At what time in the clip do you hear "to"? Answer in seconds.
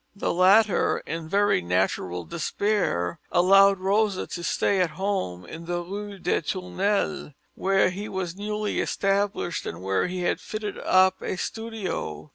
4.25-4.43